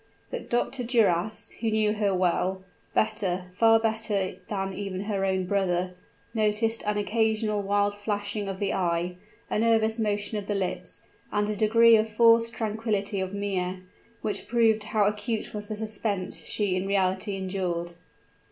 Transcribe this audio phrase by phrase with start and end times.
[0.31, 0.83] But Dr.
[0.83, 2.63] Duras, who knew her well
[2.95, 5.93] better, far better than even her own brother
[6.33, 9.17] noticed an occasional wild flashing of the eye,
[9.47, 13.87] a nervous motion of the lips, and a degree of forced tranquillity of mien,
[14.23, 17.91] which proved how acute was the suspense she in reality endured.